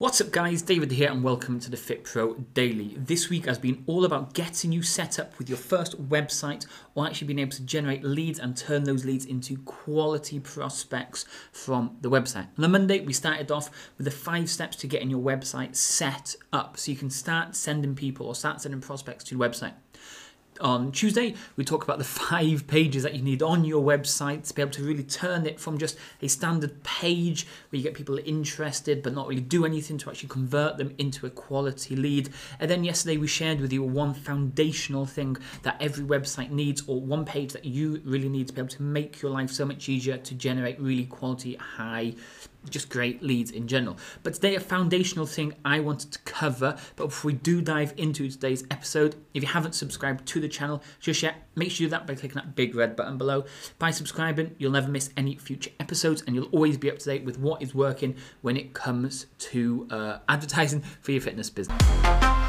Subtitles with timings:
[0.00, 2.94] What's up guys, David here and welcome to the Fit Pro Daily.
[2.96, 7.04] This week has been all about getting you set up with your first website or
[7.04, 12.08] actually being able to generate leads and turn those leads into quality prospects from the
[12.08, 12.46] website.
[12.56, 16.36] On the Monday we started off with the five steps to getting your website set
[16.52, 19.72] up so you can start sending people or start sending prospects to your website
[20.60, 24.54] on Tuesday, we talk about the five pages that you need on your website to
[24.54, 28.18] be able to really turn it from just a standard page where you get people
[28.24, 32.30] interested but not really do anything to actually convert them into a quality lead.
[32.60, 37.00] And then yesterday, we shared with you one foundational thing that every website needs, or
[37.00, 39.88] one page that you really need to be able to make your life so much
[39.88, 42.14] easier to generate really quality, high
[42.70, 43.96] just great leads in general.
[44.22, 46.76] But today, a foundational thing I wanted to cover.
[46.96, 50.82] But before we do dive into today's episode, if you haven't subscribed to the channel
[51.00, 53.44] just yet, make sure you do that by clicking that big red button below.
[53.78, 57.24] By subscribing, you'll never miss any future episodes and you'll always be up to date
[57.24, 62.47] with what is working when it comes to uh, advertising for your fitness business.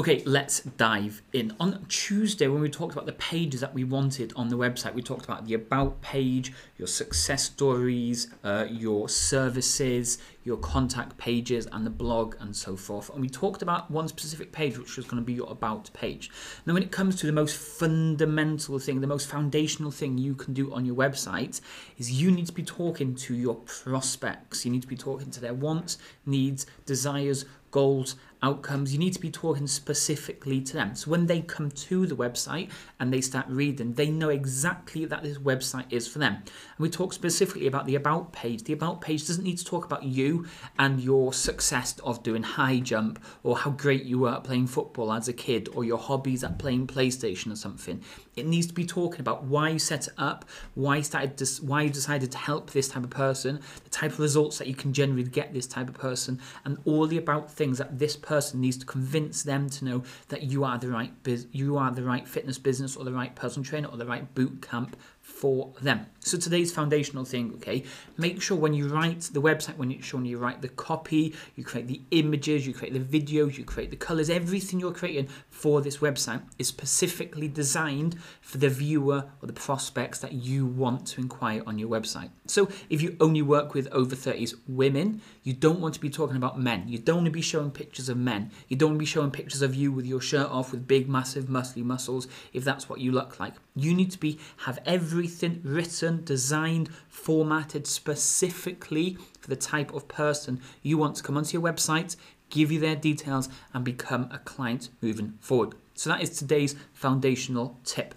[0.00, 1.54] Okay, let's dive in.
[1.60, 5.02] On Tuesday, when we talked about the pages that we wanted on the website, we
[5.02, 11.84] talked about the About page, your success stories, uh, your services, your contact pages, and
[11.84, 13.10] the blog, and so forth.
[13.10, 16.30] And we talked about one specific page, which was going to be your About page.
[16.64, 20.54] Now, when it comes to the most fundamental thing, the most foundational thing you can
[20.54, 21.60] do on your website,
[21.98, 24.64] is you need to be talking to your prospects.
[24.64, 29.20] You need to be talking to their wants, needs, desires, goals, outcomes, you need to
[29.20, 30.94] be talking specifically to them.
[30.94, 35.22] So when they come to the website and they start reading, they know exactly that
[35.22, 36.34] this website is for them.
[36.36, 38.64] And we talk specifically about the About page.
[38.64, 40.46] The About page doesn't need to talk about you
[40.78, 45.12] and your success of doing high jump or how great you were at playing football
[45.12, 48.02] as a kid or your hobbies at playing PlayStation or something.
[48.36, 51.82] It needs to be talking about why you set it up, why you started, why
[51.82, 54.94] you decided to help this type of person, the type of results that you can
[54.94, 58.78] generally get this type of person, and all the about things that this person needs
[58.78, 62.26] to convince them to know that you are the right biz- you are the right
[62.26, 66.06] fitness business or the right personal trainer or the right boot camp for them.
[66.20, 67.84] So today's foundational thing, okay,
[68.18, 71.64] make sure when you write the website, when you're showing you write the copy, you
[71.64, 75.80] create the images, you create the videos, you create the colors, everything you're creating for
[75.80, 81.20] this website is specifically designed for the viewer or the prospects that you want to
[81.20, 82.30] inquire on your website.
[82.46, 86.36] So if you only work with over 30s women, you don't want to be talking
[86.36, 86.86] about men.
[86.86, 88.50] You don't want to be showing pictures of men.
[88.68, 91.08] You don't want to be showing pictures of you with your shirt off with big,
[91.08, 93.54] massive, muscly muscles if that's what you look like.
[93.74, 100.60] You need to be have everything written, designed, formatted specifically for the type of person
[100.82, 102.16] you want to come onto your website,
[102.48, 105.74] give you their details, and become a client moving forward.
[105.94, 108.14] So that is today's foundational tip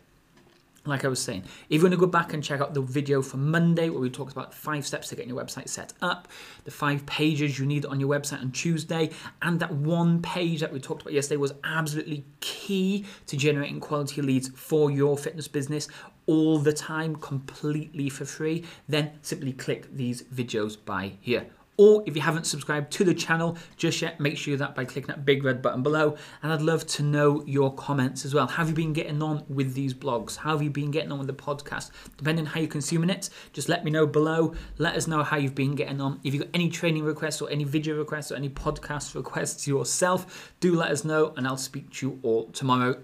[0.85, 3.21] like I was saying, if you want to go back and check out the video
[3.21, 6.27] from Monday where we talked about five steps to getting your website set up,
[6.65, 9.09] the five pages you need on your website on Tuesday,
[9.41, 14.21] and that one page that we talked about yesterday was absolutely key to generating quality
[14.21, 15.87] leads for your fitness business
[16.25, 21.45] all the time completely for free, then simply click these videos by here.
[21.77, 25.07] Or if you haven't subscribed to the channel just yet, make sure that by clicking
[25.07, 26.15] that big red button below.
[26.41, 28.47] And I'd love to know your comments as well.
[28.47, 30.37] Have you been getting on with these blogs?
[30.37, 31.89] How have you been getting on with the podcast?
[32.17, 34.53] Depending on how you're consuming it, just let me know below.
[34.77, 36.19] Let us know how you've been getting on.
[36.23, 40.53] If you've got any training requests or any video requests or any podcast requests yourself,
[40.59, 43.01] do let us know and I'll speak to you all tomorrow.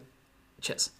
[0.62, 0.99] Cheers.